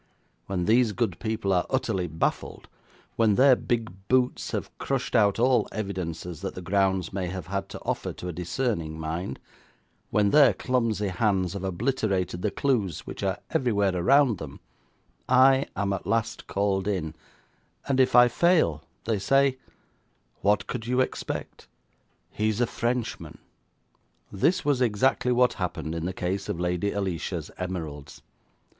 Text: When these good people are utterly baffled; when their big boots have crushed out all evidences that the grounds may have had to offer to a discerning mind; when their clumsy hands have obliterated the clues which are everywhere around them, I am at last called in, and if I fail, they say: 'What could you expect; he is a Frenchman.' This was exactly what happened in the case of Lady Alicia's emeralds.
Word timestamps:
When 0.47 0.65
these 0.65 0.93
good 0.93 1.19
people 1.19 1.53
are 1.53 1.67
utterly 1.69 2.07
baffled; 2.07 2.67
when 3.17 3.35
their 3.35 3.55
big 3.55 3.91
boots 4.07 4.49
have 4.49 4.75
crushed 4.79 5.15
out 5.15 5.37
all 5.37 5.67
evidences 5.71 6.41
that 6.41 6.55
the 6.55 6.61
grounds 6.63 7.13
may 7.13 7.27
have 7.27 7.45
had 7.45 7.69
to 7.69 7.79
offer 7.83 8.11
to 8.13 8.27
a 8.27 8.33
discerning 8.33 8.99
mind; 8.99 9.37
when 10.09 10.31
their 10.31 10.53
clumsy 10.53 11.09
hands 11.09 11.53
have 11.53 11.63
obliterated 11.63 12.41
the 12.41 12.49
clues 12.49 13.05
which 13.05 13.21
are 13.21 13.37
everywhere 13.51 13.95
around 13.95 14.39
them, 14.39 14.59
I 15.29 15.67
am 15.75 15.93
at 15.93 16.07
last 16.07 16.47
called 16.47 16.87
in, 16.87 17.13
and 17.87 17.99
if 17.99 18.15
I 18.15 18.27
fail, 18.27 18.81
they 19.03 19.19
say: 19.19 19.59
'What 20.41 20.65
could 20.65 20.87
you 20.87 20.99
expect; 21.01 21.67
he 22.31 22.49
is 22.49 22.59
a 22.59 22.65
Frenchman.' 22.65 23.37
This 24.31 24.65
was 24.65 24.81
exactly 24.81 25.31
what 25.31 25.53
happened 25.61 25.93
in 25.93 26.07
the 26.07 26.11
case 26.11 26.49
of 26.49 26.59
Lady 26.59 26.91
Alicia's 26.91 27.51
emeralds. 27.59 28.23